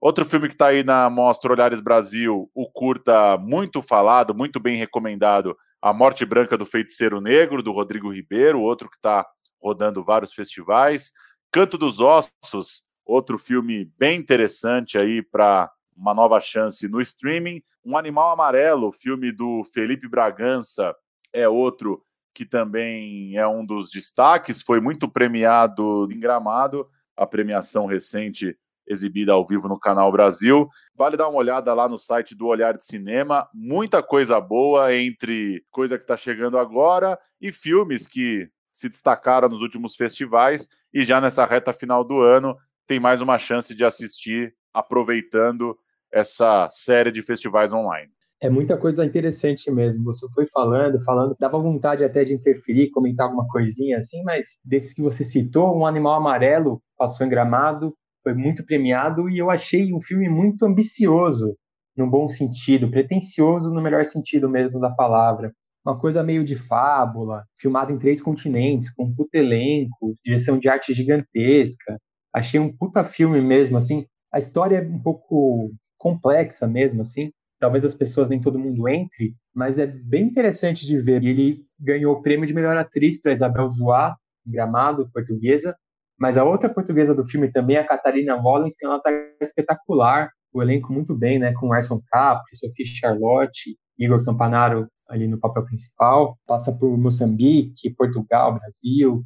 [0.00, 4.76] Outro filme que está aí na Mostra Olhares Brasil, o curta muito falado, muito bem
[4.76, 9.26] recomendado, A Morte Branca do Feiticeiro Negro, do Rodrigo Ribeiro, outro que está
[9.60, 11.12] rodando vários festivais.
[11.50, 17.62] Canto dos Ossos, outro filme bem interessante aí para uma nova chance no streaming.
[17.82, 20.94] Um Animal Amarelo, filme do Felipe Bragança,
[21.32, 27.86] é outro que também é um dos destaques, foi muito premiado em Gramado, a premiação
[27.86, 28.56] recente
[28.86, 30.68] exibida ao vivo no Canal Brasil.
[30.94, 35.64] Vale dar uma olhada lá no site do Olhar de Cinema, muita coisa boa entre
[35.70, 41.20] coisa que está chegando agora e filmes que se destacaram nos últimos festivais e já
[41.20, 45.76] nessa reta final do ano tem mais uma chance de assistir aproveitando
[46.12, 48.12] essa série de festivais online.
[48.40, 50.04] É muita coisa interessante mesmo.
[50.04, 54.94] Você foi falando, falando, dava vontade até de interferir, comentar alguma coisinha assim, mas desse
[54.94, 59.92] que você citou, Um Animal Amarelo passou em Gramado, foi muito premiado e eu achei
[59.92, 61.56] um filme muito ambicioso,
[61.96, 65.52] no bom sentido, pretensioso no melhor sentido mesmo da palavra
[65.88, 70.68] uma coisa meio de fábula, filmado em três continentes, com um puta elenco, direção de
[70.68, 71.98] arte gigantesca.
[72.34, 74.06] Achei um puta filme mesmo, assim.
[74.30, 77.30] A história é um pouco complexa mesmo, assim.
[77.58, 81.24] Talvez as pessoas nem todo mundo entre, mas é bem interessante de ver.
[81.24, 84.14] Ele ganhou o prêmio de melhor atriz para Isabel Zoá,
[84.46, 85.74] em Gramado, portuguesa.
[86.18, 90.30] Mas a outra portuguesa do filme também, a Catarina Wallenstein, ela tá espetacular.
[90.52, 91.54] O elenco muito bem, né?
[91.54, 98.58] Com Arson Capri, Sophie Charlotte, Igor Campanaro ali no papel principal, passa por Moçambique, Portugal,
[98.58, 99.24] Brasil,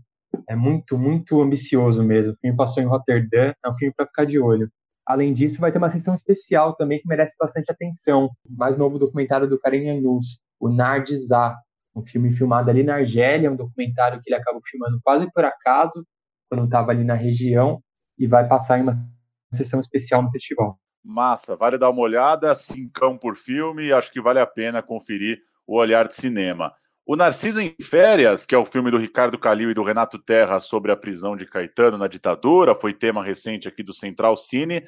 [0.48, 2.32] é muito, muito ambicioso mesmo.
[2.32, 4.70] O filme passou em Rotterdam, é um filme para ficar de olho.
[5.06, 8.30] Além disso, vai ter uma sessão especial também que merece bastante atenção.
[8.48, 11.58] Mais novo documentário do Karim Yanous, o Nardizá,
[11.94, 16.06] um filme filmado ali na Argélia, um documentário que ele acabou filmando quase por acaso,
[16.48, 17.82] quando estava ali na região,
[18.18, 18.92] e vai passar em uma
[19.52, 20.78] sessão especial no festival.
[21.04, 25.76] Massa, vale dar uma olhada, cincão por filme, acho que vale a pena conferir o
[25.76, 26.72] olhar de cinema.
[27.04, 30.60] O Narciso em Férias, que é o filme do Ricardo Calil e do Renato Terra
[30.60, 34.84] sobre a prisão de Caetano na ditadura, foi tema recente aqui do Central Cine,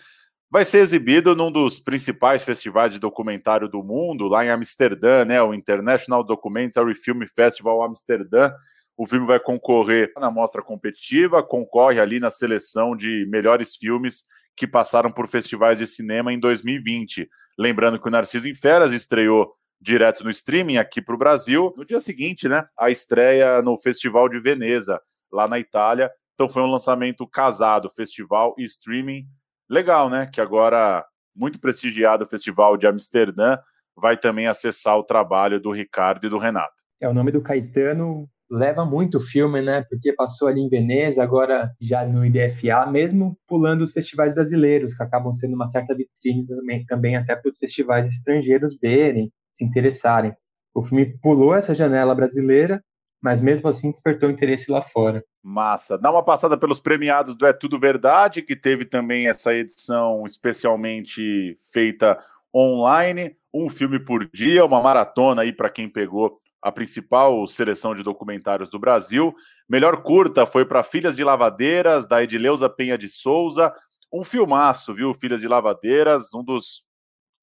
[0.49, 5.43] vai ser exibido num dos principais festivais de documentário do mundo, lá em Amsterdã, né,
[5.43, 8.53] o International Documentary Film Festival Amsterdã.
[8.97, 14.23] O filme vai concorrer na mostra competitiva, concorre ali na seleção de melhores filmes
[14.57, 17.29] que passaram por festivais de cinema em 2020.
[17.59, 19.53] Lembrando que o Narciso em Feras estreou
[19.85, 21.75] direto no streaming aqui para o Brasil.
[21.77, 24.99] No dia seguinte, né, a estreia no Festival de Veneza,
[25.31, 26.11] lá na Itália.
[26.35, 29.27] Então foi um lançamento casado, festival e streaming.
[29.69, 30.27] Legal, né?
[30.27, 31.05] Que agora,
[31.37, 33.59] muito prestigiado o Festival de Amsterdã,
[33.97, 36.83] vai também acessar o trabalho do Ricardo e do Renato.
[37.01, 39.85] É o nome do Caetano leva muito o filme, né?
[39.89, 45.03] Porque passou ali em Veneza, agora já no IDFA, mesmo pulando os festivais brasileiros, que
[45.03, 50.37] acabam sendo uma certa vitrine também, também até para os festivais estrangeiros verem, se interessarem.
[50.75, 52.83] O filme pulou essa janela brasileira,
[53.23, 55.25] mas mesmo assim despertou interesse lá fora.
[55.43, 55.97] Massa.
[55.97, 61.57] Dá uma passada pelos premiados do É Tudo Verdade, que teve também essa edição especialmente
[61.73, 62.19] feita
[62.55, 68.03] online, um filme por dia, uma maratona aí para quem pegou a principal seleção de
[68.03, 69.35] documentários do Brasil.
[69.69, 73.73] Melhor curta foi para Filhas de Lavadeiras, da Edileuza Penha de Souza.
[74.13, 75.13] Um filmaço, viu?
[75.15, 76.84] Filhas de Lavadeiras, um dos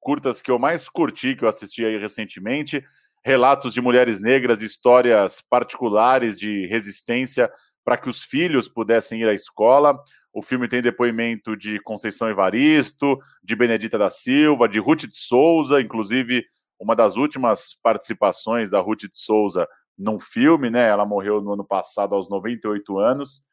[0.02, 2.84] curtas que eu mais curti, que eu assisti aí recentemente.
[3.24, 7.50] Relatos de mulheres negras, histórias particulares de resistência
[7.86, 9.98] para que os filhos pudessem ir à escola.
[10.34, 15.80] O filme tem depoimento de Conceição Evaristo, de Benedita da Silva, de Ruth de Souza,
[15.80, 16.44] inclusive
[16.80, 20.88] uma das últimas participações da Ruth de Souza num filme, né?
[20.88, 23.44] Ela morreu no ano passado aos 98 anos.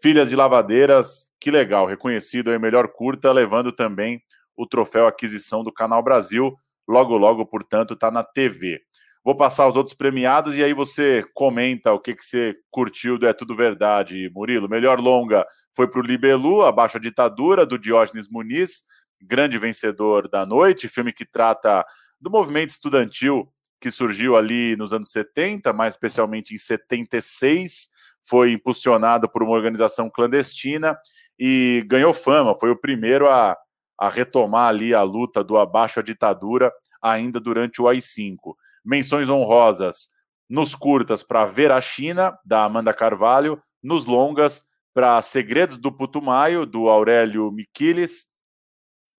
[0.00, 4.20] Filhas de Lavadeiras, que legal, reconhecido aí melhor curta, levando também
[4.56, 6.56] o troféu aquisição do Canal Brasil.
[6.88, 8.80] Logo, logo, portanto, está na TV.
[9.24, 13.26] Vou passar os outros premiados e aí você comenta o que, que você curtiu do
[13.26, 14.68] É Tudo Verdade, Murilo.
[14.68, 18.84] Melhor longa foi para o Libelu, Abaixo a Ditadura, do Diógenes Muniz,
[19.20, 21.84] grande vencedor da noite, filme que trata
[22.20, 27.88] do movimento estudantil que surgiu ali nos anos 70, mais especialmente em 76,
[28.22, 30.96] foi impulsionado por uma organização clandestina
[31.38, 33.56] e ganhou fama, foi o primeiro a,
[33.98, 38.54] a retomar ali a luta do abaixo à ditadura ainda durante o AI-5.
[38.84, 40.08] Menções honrosas
[40.48, 46.64] nos curtas para Ver a China, da Amanda Carvalho, nos longas para Segredos do Putumayo,
[46.64, 48.26] do Aurélio Miquiles,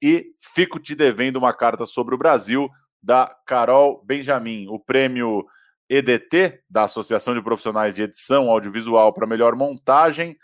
[0.02, 2.70] e Fico Te Devendo uma Carta sobre o Brasil,
[3.02, 4.68] da Carol Benjamin.
[4.70, 5.46] O prêmio
[5.90, 10.38] EDT, da Associação de Profissionais de Edição Audiovisual para Melhor Montagem,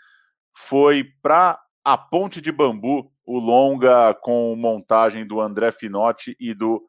[0.56, 6.82] foi para A Ponte de Bambu, o longa com montagem do André Finotti e do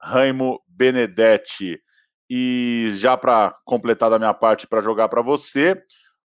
[0.00, 1.78] Raimo Benedetti.
[2.30, 5.78] E já para completar da minha parte para jogar para você,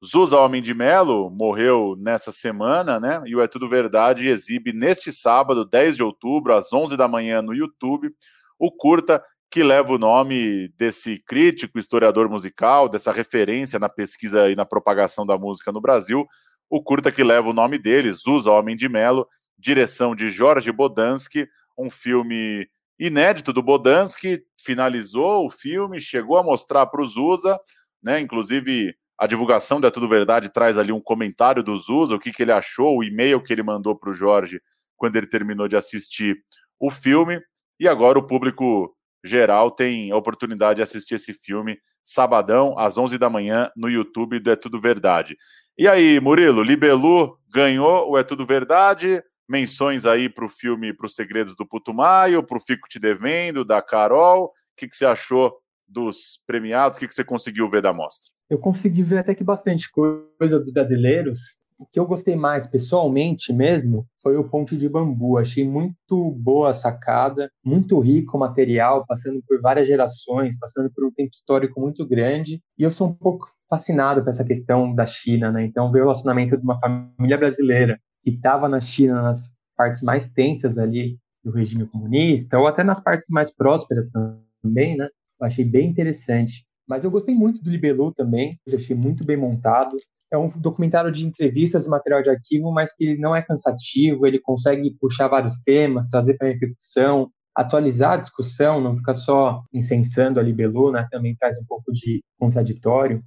[0.05, 3.23] Zusa Homem de Melo morreu nessa semana, né?
[3.25, 7.41] E o É Tudo Verdade exibe neste sábado, 10 de outubro, às 11 da manhã
[7.41, 8.11] no YouTube,
[8.59, 14.57] o curta que leva o nome desse crítico, historiador musical, dessa referência na pesquisa e
[14.57, 16.27] na propagação da música no Brasil,
[16.71, 19.27] o curta que leva o nome dele, Zusa Homem de Melo,
[19.59, 26.87] direção de Jorge Bodansky, um filme inédito do Bodansky, finalizou o filme, chegou a mostrar
[26.87, 27.59] para o Zusa,
[28.03, 28.21] né?
[28.21, 32.43] Inclusive a divulgação da Tudo Verdade traz ali um comentário do Zusa, o que, que
[32.43, 34.61] ele achou, o e-mail que ele mandou para o Jorge
[34.97, 36.37] quando ele terminou de assistir
[36.79, 37.41] o filme.
[37.81, 43.19] E agora o público geral tem a oportunidade de assistir esse filme sabadão, às 11
[43.19, 45.37] da manhã, no YouTube do É Tudo Verdade.
[45.79, 49.23] E aí, Murilo, Libelu ganhou o É Tudo Verdade?
[49.49, 53.65] Menções aí para o filme Para os Segredos do Putumayo, para o Fico Te Devendo,
[53.65, 54.47] da Carol.
[54.47, 56.99] O que, que você achou dos premiados?
[56.99, 58.29] O que, que você conseguiu ver da mostra?
[58.51, 63.53] Eu consegui ver até que bastante coisa dos brasileiros o que eu gostei mais pessoalmente
[63.53, 65.39] mesmo foi o Ponte de Bambu.
[65.39, 71.07] Achei muito boa a sacada, muito rico o material, passando por várias gerações, passando por
[71.07, 72.61] um tempo histórico muito grande.
[72.77, 75.65] E eu sou um pouco fascinado com essa questão da China, né?
[75.65, 80.29] Então, ver o relacionamento de uma família brasileira que estava na China nas partes mais
[80.29, 85.09] tensas ali do regime comunista, ou até nas partes mais prósperas também, né?
[85.41, 86.67] Eu achei bem interessante.
[86.89, 89.97] Mas eu gostei muito do Libelu também, eu achei muito bem montado
[90.31, 94.39] é um documentário de entrevistas e material de arquivo, mas que não é cansativo, ele
[94.39, 100.43] consegue puxar vários temas, trazer para reflexão, atualizar a discussão, não ficar só incensando a
[100.43, 101.09] Libelu, né?
[101.11, 103.23] também traz um pouco de contraditório,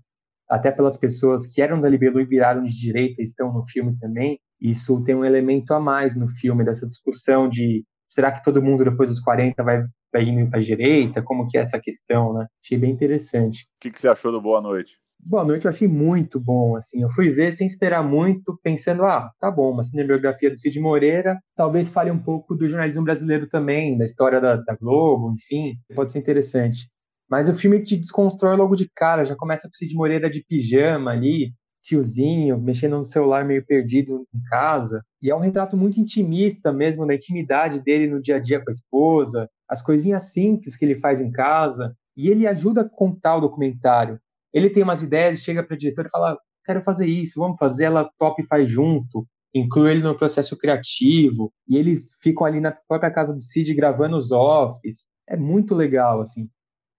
[0.49, 4.39] até pelas pessoas que eram da Libelu e viraram de direita estão no filme também,
[4.59, 8.83] isso tem um elemento a mais no filme, dessa discussão de será que todo mundo
[8.83, 9.83] depois dos 40 vai,
[10.13, 12.45] vai indo para a direita, como que é essa questão, né?
[12.63, 13.63] Achei bem interessante.
[13.63, 14.97] O que, que você achou do Boa Noite?
[15.23, 19.32] Boa Noite eu achei muito bom, assim, eu fui ver sem esperar muito, pensando, ah,
[19.39, 23.97] tá bom, uma cinebiografia do Cid Moreira, talvez fale um pouco do jornalismo brasileiro também,
[23.97, 26.89] da história da, da Globo, enfim, pode ser interessante.
[27.30, 30.43] Mas o filme te desconstrói logo de cara, já começa com o Cid Moreira de
[30.43, 35.03] pijama ali, tiozinho, mexendo no celular meio perdido em casa.
[35.22, 38.69] E é um retrato muito intimista mesmo, da intimidade dele no dia a dia com
[38.69, 41.95] a esposa, as coisinhas simples que ele faz em casa.
[42.15, 44.19] E ele ajuda a contar o documentário.
[44.54, 47.86] Ele tem umas ideias, chega para a diretora e fala: quero fazer isso, vamos fazer,
[47.86, 49.26] ela top e faz junto.
[49.54, 51.52] Inclui ele no processo criativo.
[51.68, 55.08] E eles ficam ali na própria casa do Cid gravando os offs.
[55.28, 56.49] É muito legal, assim.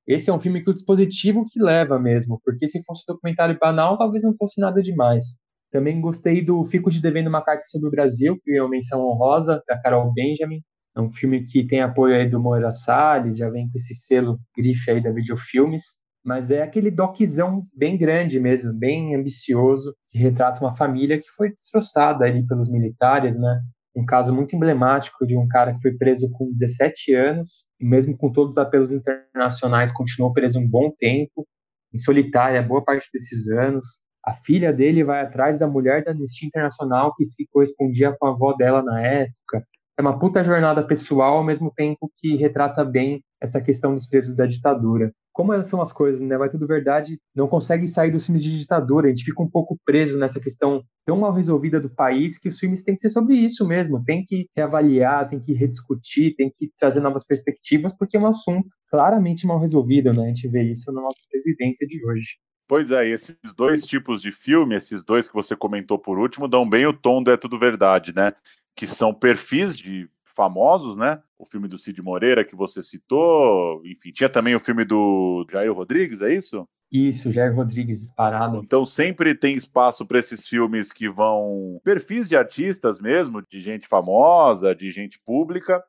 [0.06, 3.96] Esse é um filme que o dispositivo que leva mesmo, porque se fosse documentário banal,
[3.96, 5.36] talvez não fosse nada demais.
[5.70, 9.00] Também gostei do Fico de Devendo uma Carta sobre o Brasil, que é uma menção
[9.00, 10.60] honrosa, da Carol Benjamin.
[10.94, 14.38] É um filme que tem apoio aí do Moira Salles, já vem com esse selo
[14.56, 16.01] grife aí da Videofilmes.
[16.24, 21.50] Mas é aquele doczão bem grande mesmo, bem ambicioso, que retrata uma família que foi
[21.50, 23.60] destroçada ali pelos militares, né?
[23.94, 28.16] um caso muito emblemático de um cara que foi preso com 17 anos, e mesmo
[28.16, 31.46] com todos os apelos internacionais, continuou preso um bom tempo,
[31.92, 33.84] em solitária, boa parte desses anos.
[34.24, 38.30] A filha dele vai atrás da mulher da Anistia Internacional que se correspondia com a
[38.30, 39.66] avó dela na época.
[39.98, 44.34] É uma puta jornada pessoal, ao mesmo tempo que retrata bem essa questão dos presos
[44.34, 46.36] da ditadura como são as coisas, né?
[46.36, 49.06] Vai tudo verdade, não consegue sair dos filmes de ditadura.
[49.06, 52.58] A gente fica um pouco preso nessa questão tão mal resolvida do país que os
[52.58, 54.04] filmes têm que ser sobre isso mesmo.
[54.04, 58.68] Tem que reavaliar, tem que rediscutir, tem que trazer novas perspectivas, porque é um assunto
[58.90, 60.24] claramente mal resolvido, né?
[60.24, 62.36] A gente vê isso na nossa presidência de hoje.
[62.68, 66.68] Pois é, esses dois tipos de filme, esses dois que você comentou por último, dão
[66.68, 68.32] bem o tom do É Tudo Verdade, né?
[68.76, 71.20] Que são perfis de famosos, né?
[71.38, 75.72] O filme do Cid Moreira que você citou, enfim, tinha também o filme do Jair
[75.72, 76.66] Rodrigues, é isso?
[76.92, 78.60] Isso, Jair Rodrigues disparado.
[78.62, 83.88] Então sempre tem espaço para esses filmes que vão perfis de artistas mesmo, de gente
[83.88, 85.82] famosa, de gente pública.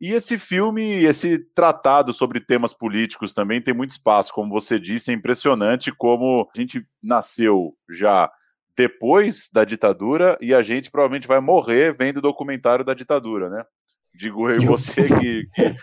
[0.00, 5.10] E esse filme, esse tratado sobre temas políticos também tem muito espaço, como você disse,
[5.10, 8.30] é impressionante como a gente nasceu já
[8.76, 13.64] depois da ditadura e a gente provavelmente vai morrer vendo o documentário da ditadura, né?
[14.18, 15.74] Digo eu e você que, que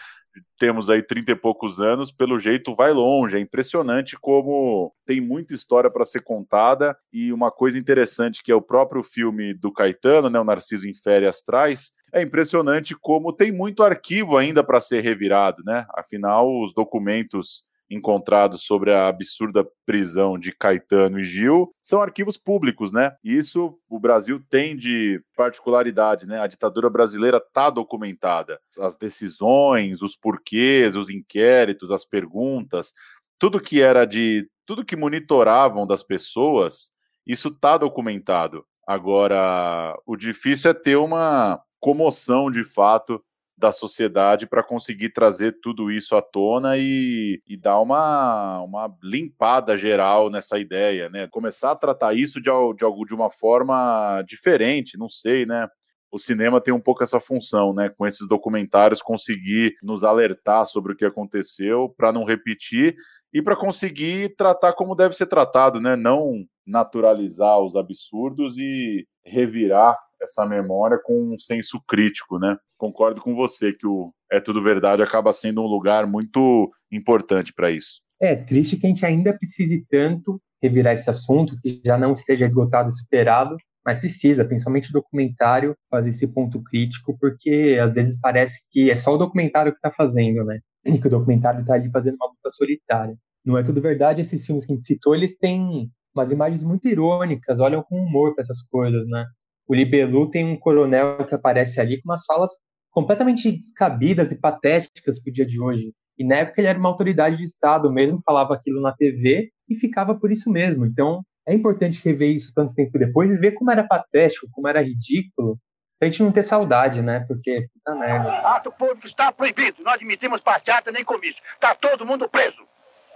[0.60, 3.38] temos aí 30 e poucos anos, pelo jeito vai longe.
[3.38, 8.56] É impressionante como tem muita história para ser contada e uma coisa interessante que é
[8.56, 13.54] o próprio filme do Caetano, né, o Narciso em Férias traz, é impressionante como tem
[13.54, 15.86] muito arquivo ainda para ser revirado, né?
[15.94, 22.92] Afinal, os documentos encontrados sobre a absurda prisão de Caetano e Gil são arquivos públicos,
[22.92, 23.16] né?
[23.24, 26.40] Isso o Brasil tem de particularidade, né?
[26.40, 28.60] A ditadura brasileira está documentada.
[28.80, 32.94] As decisões, os porquês, os inquéritos, as perguntas,
[33.40, 34.48] tudo que era de.
[34.66, 36.92] tudo que monitoravam das pessoas,
[37.26, 38.66] isso está documentado.
[38.88, 43.24] Agora, o difícil é ter uma comoção de fato
[43.58, 49.78] da sociedade para conseguir trazer tudo isso à tona e, e dar uma, uma limpada
[49.78, 51.28] geral nessa ideia, né?
[51.28, 55.68] Começar a tratar isso de, de, de uma forma diferente, não sei, né?
[56.12, 57.90] O cinema tem um pouco essa função, né?
[57.90, 62.96] Com esses documentários, conseguir nos alertar sobre o que aconteceu para não repetir
[63.34, 65.96] e para conseguir tratar como deve ser tratado, né?
[65.96, 72.58] Não naturalizar os absurdos e revirar essa memória com um senso crítico, né?
[72.78, 77.72] Concordo com você que o É Tudo Verdade acaba sendo um lugar muito importante para
[77.72, 78.02] isso.
[78.20, 82.46] É triste que a gente ainda precise tanto revirar esse assunto, que já não esteja
[82.46, 83.56] esgotado e superado,
[83.86, 88.96] mas precisa, principalmente o documentário, fazer esse ponto crítico, porque às vezes parece que é
[88.96, 90.60] só o documentário que está fazendo, né?
[90.84, 93.16] E que o documentário está ali fazendo uma luta solitária.
[93.46, 96.88] Não é tudo verdade, esses filmes que a gente citou, eles têm umas imagens muito
[96.88, 99.24] irônicas, olham com humor para essas coisas, né?
[99.68, 102.52] O Libelu tem um coronel que aparece ali com umas falas
[102.92, 105.92] completamente descabidas e patéticas para o dia de hoje.
[106.18, 109.76] E na época ele era uma autoridade de Estado mesmo, falava aquilo na TV e
[109.76, 110.86] ficava por isso mesmo.
[110.86, 114.82] Então é importante rever isso tanto tempo depois e ver como era patético, como era
[114.82, 115.60] ridículo,
[116.00, 117.26] pra gente não ter saudade, né?
[117.28, 118.32] Porque, puta merda.
[118.56, 119.84] Ato público está proibido.
[119.84, 121.42] Não admitimos passeata nem comício.
[121.54, 122.66] Está todo mundo preso.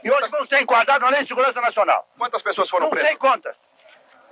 [0.04, 2.08] E hoje vão ser enquadrados na Lei de Segurança Nacional.
[2.18, 3.12] Quantas pessoas foram não presas?
[3.12, 3.56] Não tem contas.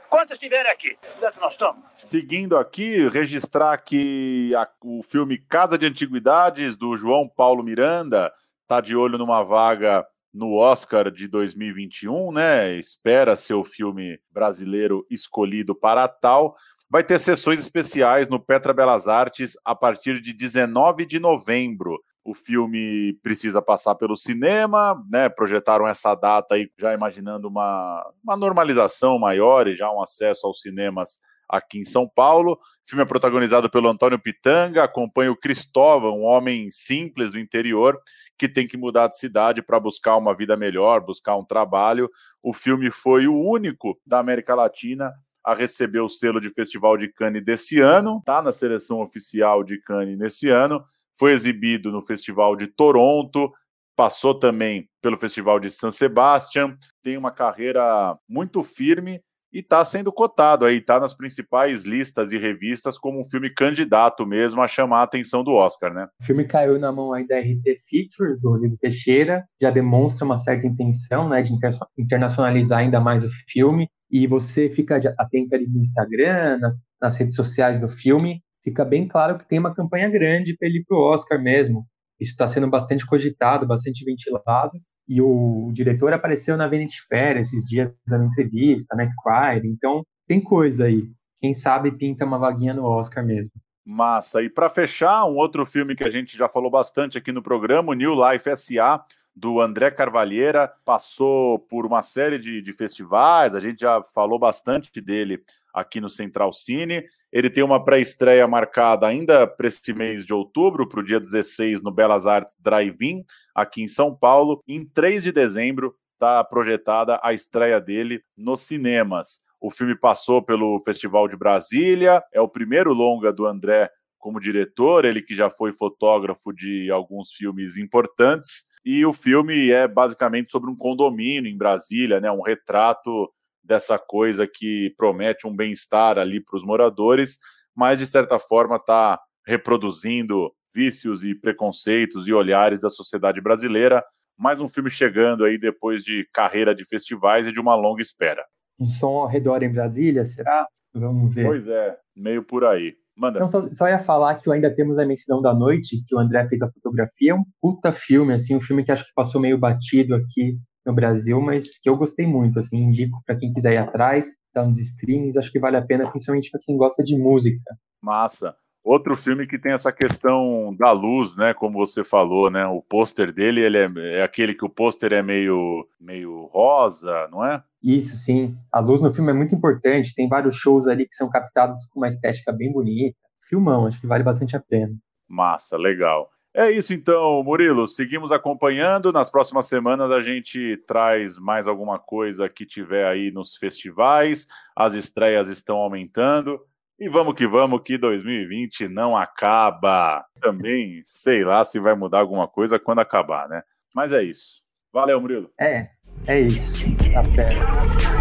[0.09, 0.97] Quantas tiveram aqui?
[1.21, 1.83] Onde nós estamos?
[1.97, 8.31] Seguindo aqui, registrar que a, o filme Casa de Antiguidades, do João Paulo Miranda,
[8.61, 12.75] está de olho numa vaga no Oscar de 2021, né?
[12.75, 16.55] Espera ser o filme brasileiro escolhido para tal.
[16.89, 22.33] Vai ter sessões especiais no Petra Belas Artes a partir de 19 de novembro o
[22.33, 25.29] filme precisa passar pelo cinema, né?
[25.29, 30.59] Projetaram essa data aí já imaginando uma, uma normalização maior e já um acesso aos
[30.59, 32.59] cinemas aqui em São Paulo.
[32.85, 37.97] O filme é protagonizado pelo Antônio Pitanga, acompanha o Cristóvão, um homem simples do interior
[38.37, 42.09] que tem que mudar de cidade para buscar uma vida melhor, buscar um trabalho.
[42.43, 45.13] O filme foi o único da América Latina
[45.45, 49.79] a receber o selo de Festival de Cannes desse ano, está na seleção oficial de
[49.79, 50.83] Cannes nesse ano,
[51.17, 53.51] foi exibido no Festival de Toronto,
[53.95, 60.11] passou também pelo Festival de San Sebastian, tem uma carreira muito firme e está sendo
[60.11, 64.99] cotado aí, está nas principais listas e revistas como um filme candidato mesmo a chamar
[64.99, 66.07] a atenção do Oscar, né?
[66.21, 70.37] O filme caiu na mão aí da RT Features, do Rodrigo Teixeira, já demonstra uma
[70.37, 71.53] certa intenção, né, de
[71.97, 77.35] internacionalizar ainda mais o filme, e você fica atento ali no Instagram, nas, nas redes
[77.35, 80.97] sociais do filme, fica bem claro que tem uma campanha grande para ele ir para
[80.97, 81.85] o Oscar mesmo.
[82.19, 87.37] Isso está sendo bastante cogitado, bastante ventilado, e o, o diretor apareceu na Vanity Fair
[87.37, 91.09] esses dias dando entrevista, na Squire, então tem coisa aí.
[91.39, 93.51] Quem sabe pinta uma vaguinha no Oscar mesmo.
[93.85, 94.41] Massa.
[94.41, 97.95] E para fechar, um outro filme que a gente já falou bastante aqui no programa,
[97.95, 99.01] New Life S.A.,
[99.33, 104.99] do André Carvalheira, passou por uma série de, de festivais, a gente já falou bastante
[104.99, 105.39] dele
[105.71, 107.05] aqui no Central Cine.
[107.31, 111.81] Ele tem uma pré-estreia marcada ainda para esse mês de outubro, para o dia 16,
[111.81, 113.23] no Belas Artes Drive-In,
[113.53, 114.63] aqui em São Paulo.
[114.67, 119.39] Em 3 de dezembro está projetada a estreia dele nos cinemas.
[119.59, 125.05] O filme passou pelo Festival de Brasília, é o primeiro longa do André como diretor,
[125.05, 128.65] ele que já foi fotógrafo de alguns filmes importantes.
[128.83, 132.31] E o filme é basicamente sobre um condomínio em Brasília, né?
[132.31, 133.31] Um retrato
[133.67, 137.37] dessa coisa que promete um bem-estar ali para os moradores,
[137.75, 144.03] mas de certa forma está reproduzindo vícios e preconceitos e olhares da sociedade brasileira.
[144.37, 148.43] Mais um filme chegando aí depois de carreira de festivais e de uma longa espera.
[148.79, 150.65] Um som ao redor em Brasília, será?
[150.93, 151.45] Vamos ver.
[151.45, 152.95] Pois é, meio por aí.
[153.15, 153.39] Manda.
[153.39, 156.47] Não, só, só, ia falar que ainda temos a Imensidão da Noite, que o André
[156.47, 157.31] fez a fotografia.
[157.31, 160.93] É um puta filme, assim, um filme que acho que passou meio batido aqui no
[160.93, 164.79] Brasil, mas que eu gostei muito, assim, indico para quem quiser ir atrás, tá nos
[164.79, 167.75] streams, acho que vale a pena, principalmente para quem gosta de música.
[168.01, 168.55] Massa.
[168.81, 171.53] Outro filme que tem essa questão da luz, né?
[171.53, 172.65] Como você falou, né?
[172.67, 177.45] O pôster dele, ele é, é aquele que o pôster é meio, meio rosa, não
[177.45, 177.61] é?
[177.83, 178.55] Isso, sim.
[178.71, 180.15] A luz no filme é muito importante.
[180.15, 183.17] Tem vários shows ali que são captados com uma estética bem bonita.
[183.49, 184.93] Filmão, acho que vale bastante a pena.
[185.27, 186.29] Massa, legal.
[186.57, 187.87] É isso então, Murilo.
[187.87, 189.13] Seguimos acompanhando.
[189.13, 194.47] Nas próximas semanas a gente traz mais alguma coisa que tiver aí nos festivais.
[194.75, 196.59] As estreias estão aumentando.
[196.99, 200.25] E vamos que vamos, que 2020 não acaba.
[200.41, 203.61] Também sei lá se vai mudar alguma coisa quando acabar, né?
[203.93, 204.63] Mas é isso.
[204.91, 205.51] Valeu, Murilo.
[205.61, 205.89] É,
[206.25, 206.83] é isso.
[207.15, 208.16] Até.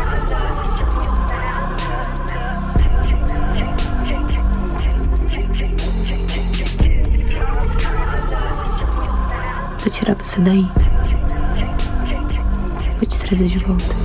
[9.96, 10.68] tirar você daí.
[12.98, 13.96] Vou te trazer de volta.